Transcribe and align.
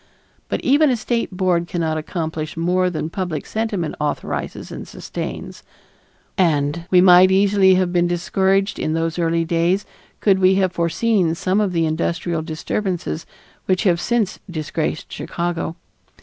But 0.49 0.61
even 0.61 0.89
a 0.89 0.95
state 0.95 1.29
board 1.29 1.67
cannot 1.67 1.95
accomplish 1.95 2.57
more 2.57 2.89
than 2.89 3.11
public 3.11 3.45
sentiment 3.45 3.93
authorizes 3.99 4.71
and 4.71 4.87
sustains, 4.87 5.61
and 6.39 6.87
we 6.89 7.01
might 7.01 7.29
easily 7.29 7.75
have 7.75 7.93
been 7.93 8.07
discouraged 8.07 8.79
in 8.79 8.93
those 8.93 9.19
early 9.19 9.45
days 9.45 9.85
could 10.19 10.39
we 10.39 10.55
have 10.55 10.73
foreseen 10.73 11.35
some 11.35 11.61
of 11.61 11.71
the 11.71 11.85
industrial 11.85 12.41
disturbances 12.41 13.27
which 13.67 13.83
have 13.83 14.01
since 14.01 14.39
disgraced 14.49 15.11
Chicago. 15.11 15.75